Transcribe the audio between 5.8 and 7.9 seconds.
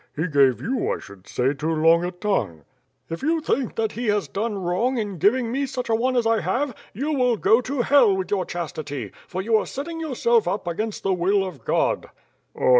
a one as I have, you will go to